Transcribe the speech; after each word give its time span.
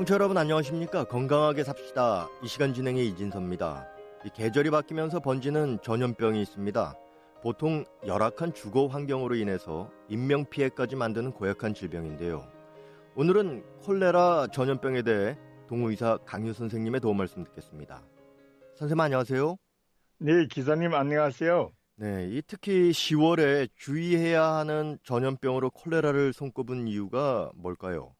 청취자 0.00 0.14
여러분 0.14 0.38
안녕하십니까? 0.38 1.04
건강하게 1.04 1.62
삽시다. 1.62 2.26
이 2.42 2.48
시간 2.48 2.72
진행의 2.72 3.06
이진섭입니다. 3.08 3.86
이 4.24 4.30
계절이 4.30 4.70
바뀌면서 4.70 5.20
번지는 5.20 5.78
전염병이 5.82 6.40
있습니다. 6.40 6.94
보통 7.42 7.84
열악한 8.06 8.54
주거 8.54 8.86
환경으로 8.86 9.34
인해서 9.34 9.90
인명 10.08 10.46
피해까지 10.46 10.96
만드는 10.96 11.32
고약한 11.32 11.74
질병인데요. 11.74 12.48
오늘은 13.14 13.62
콜레라 13.82 14.46
전염병에 14.50 15.02
대해 15.02 15.36
동의사 15.68 16.16
강유 16.24 16.54
선생님의 16.54 17.02
도움 17.02 17.18
말씀 17.18 17.44
듣겠습니다. 17.44 18.02
선생님 18.76 19.00
안녕하세요. 19.00 19.56
네, 20.20 20.46
기자님 20.50 20.94
안녕하세요. 20.94 21.72
네, 21.96 22.26
이 22.30 22.40
특히 22.46 22.90
10월에 22.90 23.68
주의해야 23.76 24.44
하는 24.44 24.96
전염병으로 25.02 25.68
콜레라를 25.72 26.32
손꼽은 26.32 26.88
이유가 26.88 27.50
뭘까요? 27.54 28.14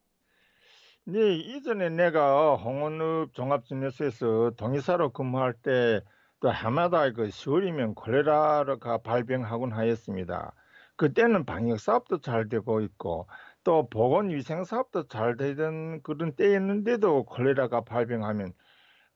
네, 1.04 1.34
이전에 1.34 1.90
내가 1.90 2.56
홍원읍 2.56 3.34
종합진료소에서 3.34 4.52
동의사로 4.56 5.10
근무할 5.12 5.52
때 5.54 6.00
또 6.40 6.50
해마다 6.52 7.10
그 7.12 7.30
10월이면 7.30 7.94
콜레라가 7.94 8.98
발병하곤 8.98 9.72
하였습니다. 9.72 10.54
그때는 10.96 11.44
방역 11.44 11.78
사업도 11.78 12.20
잘 12.20 12.48
되고 12.48 12.80
있고 12.80 13.26
또 13.62 13.88
보건 13.90 14.30
위생 14.30 14.64
사업도 14.64 15.08
잘 15.08 15.36
되던 15.36 16.02
그런 16.02 16.34
때였는데도 16.34 17.24
콜레라가 17.24 17.82
발병하면 17.82 18.52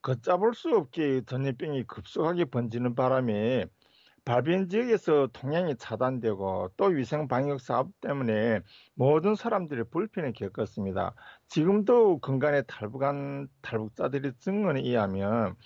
걷잡을 0.03 0.55
수 0.55 0.71
없게 0.77 1.23
전염병이 1.27 1.85
급속하게 1.85 2.47
번지는 2.47 2.95
바람에 2.95 3.67
발병 4.25 4.69
지역에서 4.69 5.29
통행이 5.35 5.77
차단되고 5.77 6.71
또 6.79 6.85
위생 6.87 7.29
방역 7.29 7.61
사업 7.61 7.91
때문에 8.01 8.61
모든 8.95 9.35
사람들이 9.35 9.85
불편을 9.91 10.33
겪었습니다. 10.33 11.15
지금도 11.49 12.21
근간에 12.21 12.63
탈북한 12.63 13.49
탈북자들의 13.61 14.33
증언에 14.39 14.81
의하면 14.81 15.57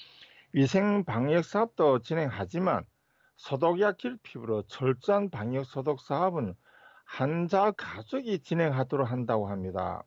위생 0.53 1.05
방역 1.05 1.45
사업도 1.45 2.01
진행하지만 2.01 2.85
소독약 3.37 3.99
결핍으로 3.99 4.65
철저한 4.67 5.31
방역 5.31 5.65
소독 5.65 6.01
사업은 6.01 6.55
환자 7.05 7.71
가족이 7.71 8.41
진행하도록 8.41 9.09
한다고 9.09 9.49
합니다. 9.49 10.03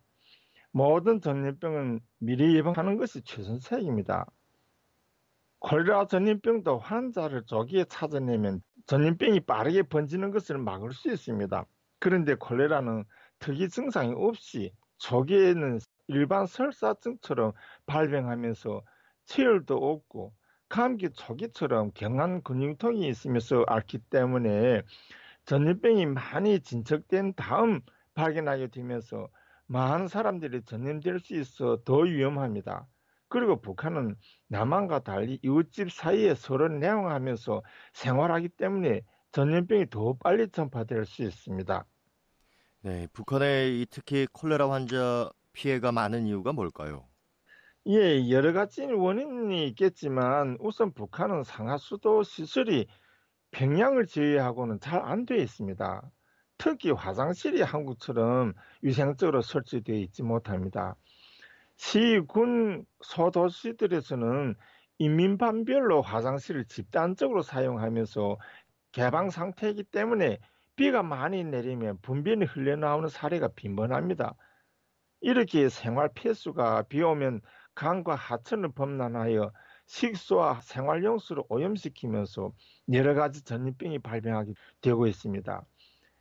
모든 0.71 1.21
전염병은 1.21 2.01
미리 2.19 2.55
예방하는 2.57 2.97
것이 2.97 3.23
최선책입니다. 3.23 4.25
콜레라 5.61 6.07
전염병도 6.07 6.79
환자를 6.79 7.43
조기에 7.45 7.85
찾아내면 7.85 8.61
전염병이 8.87 9.41
빠르게 9.41 9.83
번지는 9.83 10.31
것을 10.31 10.57
막을 10.57 10.91
수 10.91 11.11
있습니다. 11.11 11.65
그런데 11.99 12.33
콜레라는 12.33 13.05
특이 13.37 13.69
증상이 13.69 14.11
없이 14.15 14.73
초기에는 14.97 15.77
일반 16.07 16.47
설사증처럼 16.47 17.53
발병하면서 17.85 18.81
체열도 19.25 19.75
없고 19.77 20.33
감기 20.67 21.11
초기처럼 21.11 21.91
경한 21.93 22.41
근육통이 22.41 23.07
있으면서 23.07 23.63
앓기 23.67 23.99
때문에 24.09 24.81
전염병이 25.45 26.07
많이 26.07 26.59
진척된 26.59 27.35
다음 27.35 27.81
발견하게 28.15 28.69
되면서 28.69 29.29
많은 29.67 30.07
사람들이 30.07 30.63
전염될 30.63 31.19
수 31.19 31.35
있어 31.35 31.77
더 31.85 31.99
위험합니다. 31.99 32.87
그리고 33.31 33.61
북한은 33.61 34.15
남한과 34.49 34.99
달리 34.99 35.39
이웃집 35.41 35.89
사이에 35.91 36.35
서로 36.35 36.67
내용하면서 36.67 37.63
생활하기 37.93 38.49
때문에 38.49 39.01
전염병이 39.31 39.89
더 39.89 40.17
빨리 40.21 40.49
전파될 40.49 41.05
수 41.05 41.23
있습니다. 41.23 41.85
네, 42.81 43.07
북한에 43.13 43.85
특히 43.89 44.27
콜레라 44.33 44.69
환자 44.69 45.31
피해가 45.53 45.93
많은 45.93 46.27
이유가 46.27 46.51
뭘까요? 46.51 47.07
예, 47.87 48.29
여러 48.29 48.51
가지 48.51 48.83
원인이 48.83 49.65
있겠지만 49.69 50.57
우선 50.59 50.93
북한은 50.93 51.43
상하수도 51.43 52.23
시설이 52.23 52.87
평양을 53.51 54.07
제외하고는 54.07 54.81
잘안 54.81 55.25
되어 55.25 55.37
있습니다. 55.37 56.01
특히 56.57 56.91
화장실이 56.91 57.61
한국처럼 57.61 58.53
위생적으로 58.81 59.41
설치되어 59.41 59.95
있지 59.95 60.21
못합니다. 60.21 60.97
시, 61.81 62.21
군, 62.27 62.85
소도시들에서는 63.01 64.53
인민반별로 64.99 66.03
화장실을 66.03 66.65
집단적으로 66.65 67.41
사용하면서 67.41 68.37
개방 68.91 69.31
상태이기 69.31 69.85
때문에 69.85 70.37
비가 70.75 71.01
많이 71.01 71.43
내리면 71.43 71.97
분변이 72.03 72.45
흘러나오는 72.45 73.09
사례가 73.09 73.47
빈번합니다. 73.55 74.35
이렇게 75.21 75.69
생활 75.69 76.09
필수가 76.13 76.83
비 76.83 77.01
오면 77.01 77.41
강과 77.73 78.13
하천을 78.13 78.73
범람하여 78.73 79.51
식수와 79.87 80.61
생활용수를 80.61 81.43
오염시키면서 81.49 82.53
여러 82.93 83.15
가지 83.15 83.43
전염병이 83.43 83.99
발병하게 83.99 84.53
되고 84.81 85.07
있습니다. 85.07 85.65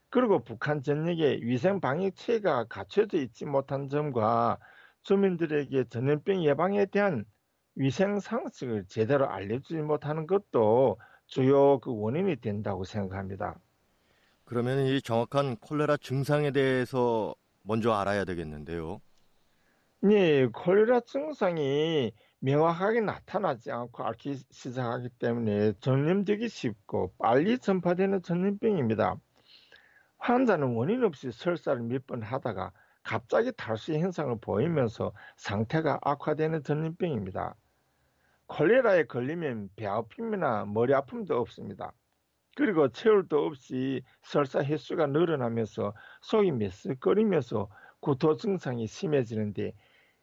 그리고 0.08 0.42
북한 0.42 0.82
전역에 0.82 1.40
위생 1.42 1.80
방역 1.80 2.16
체계가 2.16 2.64
갖춰져 2.64 3.18
있지 3.18 3.44
못한 3.44 3.90
점과 3.90 4.58
주민들에게 5.02 5.84
전염병 5.88 6.44
예방에 6.44 6.86
대한 6.86 7.24
위생 7.74 8.20
상식을 8.20 8.86
제대로 8.88 9.28
알려주지 9.28 9.82
못하는 9.82 10.26
것도 10.26 11.00
주요 11.26 11.78
그 11.80 11.92
원인이 11.94 12.36
된다고 12.36 12.84
생각합니다. 12.84 13.58
그러면 14.44 14.86
이 14.86 15.00
정확한 15.00 15.56
콜레라 15.56 15.96
증상에 15.96 16.50
대해서 16.50 17.34
먼저 17.62 17.92
알아야 17.92 18.24
되겠는데요. 18.24 19.00
네, 20.02 20.46
콜레라 20.46 21.00
증상이 21.00 22.12
명확하게 22.40 23.00
나타나지 23.02 23.70
않고 23.70 24.02
앓기 24.04 24.34
시작하기 24.50 25.10
때문에 25.18 25.74
전염되기 25.80 26.48
쉽고 26.48 27.14
빨리 27.18 27.58
전파되는 27.58 28.22
전염병입니다. 28.22 29.16
환자는 30.18 30.74
원인 30.74 31.04
없이 31.04 31.30
설사를 31.32 31.82
몇 31.82 32.06
번 32.06 32.22
하다가 32.22 32.72
갑자기 33.02 33.52
탈수 33.56 33.94
현상을 33.94 34.36
보이면서 34.40 35.12
상태가 35.36 35.98
악화되는 36.02 36.62
전염병입니다. 36.62 37.54
콜레라에 38.46 39.04
걸리면 39.04 39.70
배 39.76 39.86
아픔이나 39.86 40.64
머리 40.64 40.92
아픔도 40.94 41.38
없습니다. 41.40 41.92
그리고 42.56 42.88
체열도 42.88 43.46
없이 43.46 44.02
설사 44.22 44.62
횟수가 44.62 45.06
늘어나면서 45.06 45.94
속이 46.22 46.52
메스꺼리면서 46.52 47.70
구토 48.00 48.36
증상이 48.36 48.86
심해지는데 48.86 49.72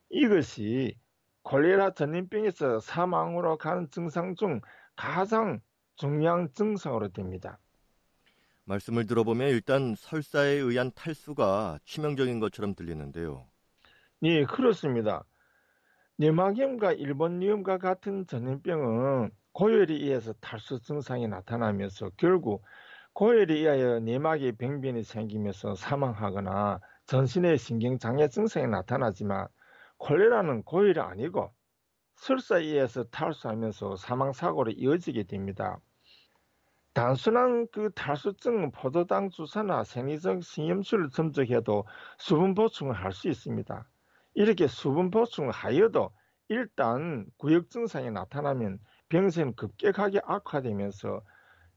이것이 0.09 0.97
콜레라 1.43 1.91
전염병에서 1.91 2.79
사망으로 2.79 3.57
가는 3.57 3.89
증상 3.89 4.35
중 4.35 4.59
가장 4.95 5.61
중요한 5.95 6.51
증상으로 6.53 7.09
됩니다. 7.09 7.59
말씀을 8.67 9.07
들어보면 9.07 9.49
일단 9.49 9.95
설사에 9.95 10.51
의한 10.51 10.91
탈수가 10.93 11.79
치명적인 11.85 12.39
것처럼 12.39 12.75
들리는데요. 12.75 13.47
네, 14.19 14.45
그렇습니다. 14.45 15.23
뇌막염과 16.17 16.93
일본염과 16.93 17.77
같은 17.77 18.25
전염병은 18.27 19.31
고열에 19.53 19.93
의해서 19.93 20.33
탈수 20.41 20.81
증상이 20.81 21.27
나타나면서 21.27 22.11
결국 22.17 22.63
고열에 23.13 23.53
의하여 23.53 23.99
내막에 23.99 24.51
병변이 24.51 25.03
생기면서 25.03 25.75
사망하거나 25.75 26.79
전신의 27.05 27.57
신경장애 27.57 28.27
증상이 28.27 28.67
나타나지만 28.67 29.47
콜레라는 29.97 30.63
고열이 30.63 30.99
아니고 30.99 31.53
설사에 32.15 32.63
의해서 32.63 33.03
탈수하면서 33.05 33.95
사망사고로 33.95 34.71
이어지게 34.71 35.23
됩니다. 35.23 35.79
단순한 36.97 37.67
그 37.71 37.91
탈수증 37.93 38.71
포도당 38.71 39.29
주사나 39.29 39.83
생리적 39.83 40.41
신염수를 40.43 41.11
점적해도 41.11 41.85
수분 42.17 42.55
보충을 42.55 42.95
할 42.95 43.11
수 43.11 43.29
있습니다. 43.29 43.87
이렇게 44.33 44.65
수분 44.65 45.11
보충을 45.11 45.51
하여도 45.51 46.09
일단 46.49 47.27
구역 47.37 47.69
증상이 47.69 48.09
나타나면 48.09 48.79
병세는 49.09 49.53
급격하게 49.55 50.21
악화되면서 50.25 51.21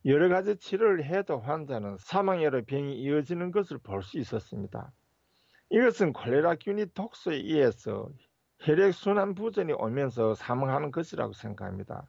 여러 0.07 0.31
가지 0.31 0.57
치료를 0.57 1.05
해도 1.05 1.39
환자는 1.39 1.99
사망으로 1.99 2.65
병이 2.65 2.99
이어지는 3.03 3.51
것을 3.53 3.77
볼 3.77 4.03
수 4.03 4.19
있었습니다. 4.19 4.91
이것은 5.69 6.15
콜레라균이 6.15 6.95
독소에 6.95 7.37
의해서 7.37 8.09
혈액순환 8.61 9.35
부전이 9.35 9.75
오면서 9.75 10.35
사망하는 10.35 10.91
것이라고 10.91 11.35
생각합니다. 11.35 12.07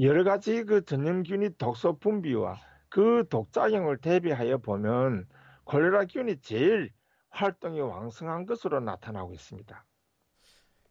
여러 0.00 0.22
가지 0.22 0.62
그 0.62 0.84
전염균이 0.84 1.56
독소 1.58 1.98
분비와 1.98 2.60
그 2.88 3.24
독작용을 3.28 3.98
대비하여 3.98 4.58
보면 4.58 5.26
콜레라균이 5.64 6.40
제일 6.40 6.92
활동이 7.30 7.80
왕성한 7.80 8.46
것으로 8.46 8.80
나타나고 8.80 9.34
있습니다. 9.34 9.84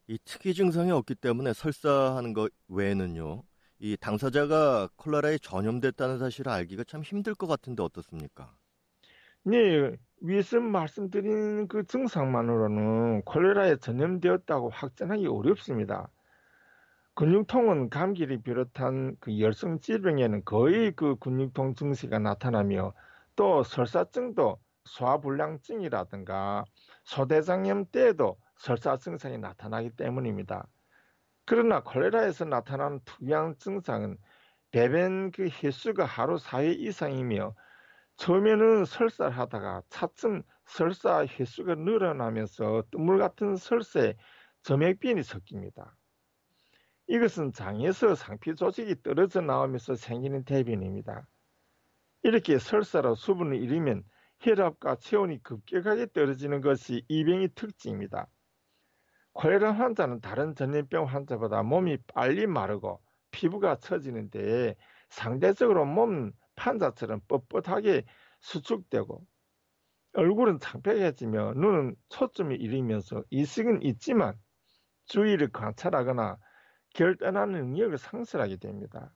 이 0.07 0.19
특이 0.25 0.53
증상이 0.53 0.91
없기 0.91 1.15
때문에 1.15 1.53
설사하는 1.53 2.33
것 2.33 2.51
외에는요, 2.67 3.43
이 3.79 3.95
당사자가 3.97 4.89
콜레라에 4.97 5.37
전염됐다는 5.37 6.19
사실을 6.19 6.51
알기가 6.51 6.83
참 6.83 7.01
힘들 7.01 7.33
것 7.33 7.47
같은데 7.47 7.83
어떻습니까? 7.83 8.57
네, 9.43 9.95
위에서 10.21 10.59
말씀드린 10.59 11.67
그 11.67 11.85
증상만으로는 11.85 13.23
콜레라에 13.23 13.77
전염되었다고 13.77 14.69
확정하기 14.69 15.27
어렵습니다. 15.27 16.09
근육통은 17.17 17.89
감기를 17.89 18.43
비롯한 18.43 19.17
그 19.19 19.39
열성 19.39 19.79
질병에는 19.79 20.45
거의 20.45 20.91
그 20.91 21.15
근육통 21.15 21.73
증세가 21.73 22.19
나타나며 22.19 22.93
또 23.35 23.63
설사증도 23.63 24.59
소화불량증이라든가 24.85 26.63
소대장염 27.05 27.87
때에도 27.87 28.37
설사 28.57 28.97
증상이 28.97 29.39
나타나기 29.39 29.89
때문입니다. 29.95 30.67
그러나 31.45 31.81
콜레라에서 31.81 32.45
나타나는 32.45 32.99
특이한 33.03 33.57
증상은 33.57 34.19
배변 34.69 35.31
그 35.31 35.49
횟수가 35.49 36.05
하루 36.05 36.35
4회 36.35 36.77
이상이며 36.77 37.55
처음에는 38.17 38.85
설사를 38.85 39.35
하다가 39.35 39.81
차츰 39.89 40.43
설사 40.67 41.25
횟수가 41.25 41.73
늘어나면서 41.73 42.83
뜨물 42.91 43.17
같은 43.17 43.55
설사에 43.55 44.13
점액변이 44.61 45.23
섞입니다. 45.23 45.95
이것은 47.07 47.53
장에서 47.53 48.15
상피 48.15 48.55
조직이 48.55 49.01
떨어져 49.01 49.41
나오면서 49.41 49.95
생기는 49.95 50.43
대변입니다. 50.43 51.27
이렇게 52.23 52.59
설사로 52.59 53.15
수분을 53.15 53.61
잃으면 53.61 54.03
혈압과 54.39 54.97
체온이 54.97 55.41
급격하게 55.41 56.07
떨어지는 56.13 56.61
것이 56.61 57.03
이 57.07 57.23
병의 57.23 57.49
특징입니다. 57.55 58.27
콜레라 59.33 59.71
환자는 59.71 60.19
다른 60.19 60.55
전염병 60.55 61.05
환자보다 61.05 61.63
몸이 61.63 61.97
빨리 62.07 62.45
마르고 62.47 63.01
피부가 63.31 63.77
처지는데 63.77 64.75
상대적으로 65.09 65.85
몸 65.85 66.31
판자처럼 66.55 67.21
뻣뻣하게 67.27 68.03
수축되고 68.39 69.21
얼굴은 70.13 70.59
창백해지며 70.59 71.53
눈은 71.53 71.95
초점이 72.09 72.55
잃으면서 72.55 73.23
이식은 73.29 73.83
있지만 73.83 74.35
주위를 75.05 75.51
관찰하거나 75.51 76.37
결단하는 76.97 77.59
능력을 77.59 77.95
상실하게 77.99 78.57
됩니다. 78.57 79.13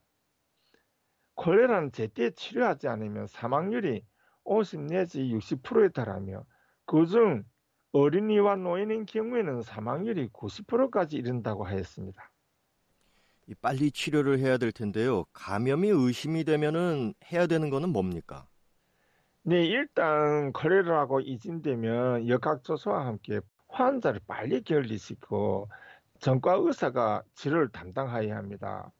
콜레라는 1.33 1.91
제때 1.91 2.29
치료하지 2.29 2.87
않으면 2.87 3.25
사망률이 3.25 4.05
50 4.43 4.81
내지 4.81 5.23
60%에 5.23 5.89
달하며 5.89 6.45
그중 6.85 7.43
어린이와 7.91 8.57
노인인 8.57 9.07
경우에는 9.07 9.63
사망률이 9.63 10.29
90%까지 10.29 11.17
이른다고 11.17 11.63
하였습니다. 11.63 12.31
빨리 13.59 13.91
치료를 13.91 14.37
해야 14.37 14.57
될 14.59 14.71
텐데요. 14.71 15.25
감염이 15.33 15.89
의심이 15.89 16.43
되면은 16.43 17.15
해야 17.31 17.47
되는 17.47 17.71
거는 17.71 17.89
뭡니까? 17.89 18.47
네, 19.41 19.65
일단 19.65 20.53
콜레라라고 20.53 21.21
이진되면 21.21 22.27
역학조사와 22.27 23.07
함께 23.07 23.41
환자를 23.69 24.21
빨리 24.27 24.61
격리시키고 24.61 25.67
전과 26.21 26.53
의사가 26.59 27.23
치료를 27.33 27.69
담당하여야 27.69 28.37
합니다. 28.37 28.91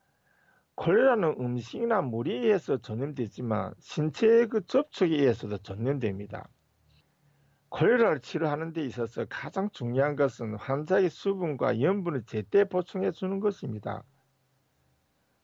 콜레라는 0.74 1.36
음식이나 1.40 2.02
물에 2.02 2.34
의해서 2.34 2.78
전염되지만 2.78 3.76
신체의 3.80 4.48
그 4.48 4.66
접촉에 4.66 5.12
의해서도 5.12 5.60
전염됩니다. 5.60 6.50
콜레라를 7.70 8.22
치료하는 8.22 8.74
데 8.74 8.84
있어서 8.86 9.26
가장 9.30 9.70
중요한 9.70 10.16
것은 10.16 10.56
환자의 10.56 11.12
수분과 11.12 11.80
염분을 11.80 12.24
제때 12.26 12.68
보충해 12.68 13.12
주는 13.12 13.40
것입니다. 13.40 14.04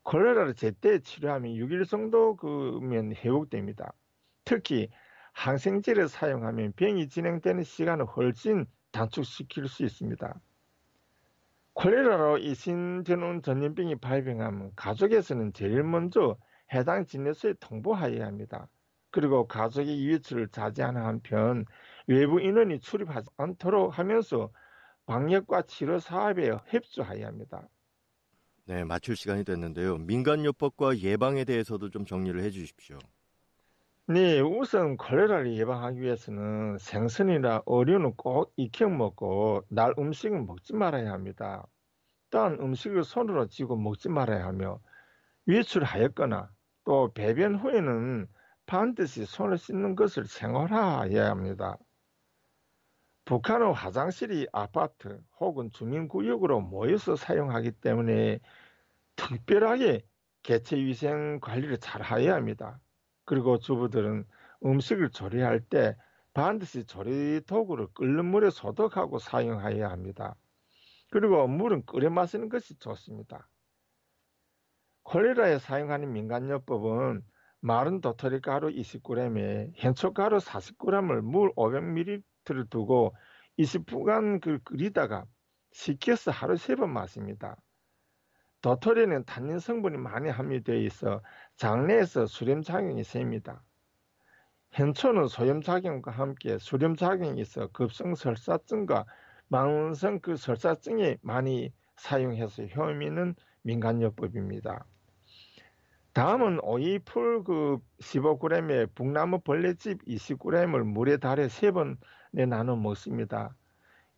콜레라를 0.01 0.55
제때 0.55 0.99
치료하면 0.99 1.51
6일 1.53 1.87
정도 1.87 2.35
그면 2.37 3.13
회복됩니다. 3.13 3.93
특히 4.45 4.89
항생제를 5.33 6.07
사용하면 6.07 6.73
병이 6.75 7.07
진행되는 7.07 7.63
시간을 7.63 8.05
훨씬 8.05 8.65
단축시킬 8.91 9.67
수 9.67 9.83
있습니다. 9.83 10.41
콜레라로 11.77 12.39
이신되는 12.39 13.43
전염병이 13.43 13.97
발병하면 13.97 14.71
가족에서는 14.75 15.53
제일 15.53 15.83
먼저 15.83 16.35
해당 16.73 17.05
진료소에 17.05 17.53
통보하여야 17.59 18.25
합니다. 18.25 18.67
그리고 19.11 19.47
가족의 19.47 19.95
이유치를 19.95 20.47
자제하는 20.49 20.99
한편 20.99 21.65
외부 22.07 22.41
인원이 22.41 22.79
출입하지 22.79 23.29
않도록 23.37 23.97
하면서 23.97 24.51
방역과 25.05 25.61
치료 25.67 25.99
사업에 25.99 26.49
협조하여야 26.65 27.27
합니다. 27.27 27.69
네, 28.65 28.83
마칠 28.83 29.15
시간이 29.15 29.43
됐는데요. 29.43 29.99
민간요법과 29.99 30.97
예방에 30.97 31.45
대해서도 31.45 31.91
좀 31.91 32.05
정리를 32.05 32.41
해 32.41 32.49
주십시오. 32.49 32.97
네, 34.09 34.39
우선 34.39 34.95
콜레라를 34.97 35.53
예방하기 35.57 35.99
위해서는 36.01 36.77
생선이나 36.77 37.63
어류는 37.65 38.15
꼭 38.15 38.53
익혀 38.55 38.87
먹고 38.87 39.63
날 39.69 39.93
음식은 39.97 40.45
먹지 40.45 40.73
말아야 40.75 41.11
합니다. 41.11 41.67
또한 42.31 42.55
음식을 42.59 43.03
손으로 43.03 43.47
쥐고 43.47 43.77
먹지 43.77 44.09
말아야 44.09 44.45
하며 44.45 44.81
외출하였거나 45.47 46.51
또 46.85 47.13
배변 47.13 47.55
후에는 47.55 48.27
반드시 48.67 49.25
손을 49.25 49.57
씻는 49.57 49.95
것을 49.95 50.25
생활화해야 50.27 51.29
합니다. 51.29 51.77
북한은 53.25 53.73
화장실이 53.73 54.47
아파트 54.51 55.21
혹은 55.39 55.69
주민구역으로 55.69 56.61
모여서 56.61 57.15
사용하기 57.15 57.73
때문에 57.73 58.39
특별하게 59.17 60.07
개체위생 60.43 61.39
관리를 61.41 61.79
잘 61.79 62.03
해야 62.05 62.35
합니다. 62.35 62.81
그리고 63.27 63.59
주부들은 63.59 64.25
음식을 64.65 65.11
조리할 65.11 65.61
때 65.61 65.97
반드시 66.33 66.85
조리 66.85 67.41
도구를 67.47 67.89
끓는 67.95 68.25
물에 68.25 68.51
소독하고 68.51 69.19
사용해야 69.19 69.89
합니다. 69.91 70.35
그리고 71.11 71.47
물은 71.47 71.85
끓여 71.85 72.09
마시는 72.09 72.49
것이 72.49 72.77
좋습니다. 72.79 73.49
콜레라에 75.03 75.59
사용하는 75.59 76.13
민간요법은 76.13 77.23
마른 77.61 78.01
도토리 78.01 78.41
가루 78.41 78.69
20g에 78.69 79.71
현초 79.75 80.13
가루 80.13 80.37
40g을 80.37 81.21
물 81.21 81.51
500ml를 81.55 82.69
두고 82.69 83.15
20분간 83.57 84.41
그 84.41 84.59
끓이다가 84.63 85.25
식혀서 85.71 86.31
하루 86.31 86.57
세 86.57 86.75
번 86.75 86.91
마십니다. 86.93 87.57
도토리는 88.67 89.23
탄닌 89.23 89.59
성분이 89.59 89.95
많이 89.95 90.29
함유되어 90.29 90.75
있어 90.75 91.21
장내에서 91.55 92.25
수렴 92.25 92.61
작용이 92.61 93.01
셉니다. 93.01 93.63
현초는 94.71 95.29
소염 95.29 95.61
작용과 95.61 96.11
함께 96.11 96.57
수렴 96.57 96.97
작용이 96.97 97.39
있어 97.39 97.67
급성 97.67 98.13
설사증과 98.13 99.05
망성 99.47 100.19
그 100.19 100.35
설사증에 100.35 101.15
많이 101.21 101.71
사용해서 101.95 102.65
효험 102.65 103.03
있는 103.03 103.35
민간요법입니다. 103.61 104.83
다음은 106.11 106.59
오이풀 106.61 107.45
그 107.45 107.77
15g에 108.01 108.93
북나무 108.95 109.39
벌레집 109.39 110.03
20g을 110.03 110.83
물에 110.83 111.15
달여 111.15 111.47
3번에 111.47 112.49
나눠 112.49 112.75
먹습니다. 112.75 113.55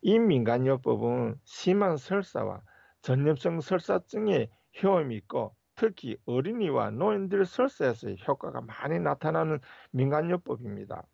이 0.02 0.18
민간요법은 0.18 1.36
심한 1.44 1.96
설사와 1.96 2.62
전염성 3.02 3.60
설사증에 3.60 4.48
효험이 4.82 5.16
있고 5.16 5.54
특히 5.74 6.16
어린이와 6.26 6.90
노인들 6.90 7.46
설사에서 7.46 8.10
효과가 8.10 8.60
많이 8.60 8.98
나타나는 8.98 9.60
민간요법입니다. 9.92 11.06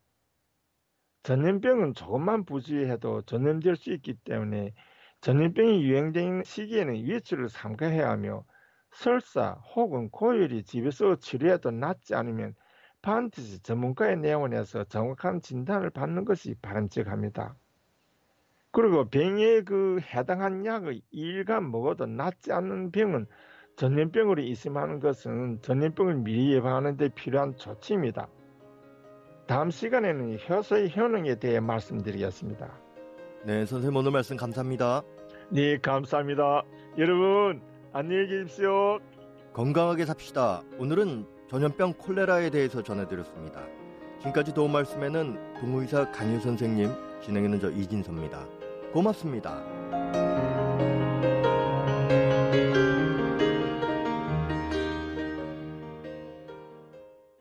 전염병은 1.23 1.95
조금만 1.95 2.45
부주의해도 2.45 3.23
전염될 3.23 3.76
수 3.76 3.93
있기 3.93 4.14
때문에 4.25 4.75
전염병이 5.21 5.83
유행되는 5.83 6.45
시기에는 6.45 7.07
외출을 7.07 7.49
삼가해야 7.49 8.11
하며 8.11 8.45
설사 8.93 9.52
혹은 9.75 10.11
고열이 10.11 10.64
집에서 10.64 11.16
치료해도 11.16 11.71
낫지 11.71 12.14
않으면 12.14 12.55
반드시 13.02 13.61
전문가의 13.61 14.16
내원에서 14.19 14.85
정확한 14.85 15.40
진단을 15.40 15.90
받는 15.90 16.25
것이 16.25 16.55
바람직합니다. 16.62 17.57
그리고 18.76 19.06
병에 19.09 19.62
그 19.62 20.00
해당한 20.02 20.66
약을 20.66 21.00
2일간 21.11 21.71
먹어도 21.71 22.04
낫지 22.04 22.52
않는 22.52 22.90
병은 22.90 23.25
전염병으로 23.76 24.42
의심하는 24.42 25.00
것은 25.00 25.61
전염병을 25.62 26.16
미리 26.16 26.52
예방하는 26.52 26.99
데 26.99 27.09
필요한 27.09 27.56
조치입니다. 27.56 28.28
다음 29.47 29.71
시간에는 29.71 30.38
효소의 30.47 30.95
효능에 30.95 31.37
대해 31.37 31.59
말씀드리겠습니다. 31.59 32.71
네, 33.47 33.64
선생님 33.64 33.97
오늘 33.97 34.11
말씀 34.11 34.37
감사합니다. 34.37 35.02
네, 35.49 35.78
감사합니다. 35.78 36.62
여러분, 36.99 37.62
안녕히 37.95 38.26
계십시오. 38.28 38.99
건강하게 39.54 40.04
삽시다. 40.04 40.61
오늘은 40.78 41.25
전염병 41.49 41.95
콜레라에 41.95 42.50
대해서 42.50 42.83
전해드렸습니다. 42.83 43.62
지금까지 44.18 44.52
도움 44.52 44.73
말씀에는 44.73 45.54
동의사 45.61 46.11
강유 46.12 46.40
선생님, 46.40 46.90
진행하는 47.23 47.59
저 47.59 47.71
이진섭입니다. 47.71 48.65
고맙습니다. 48.93 49.75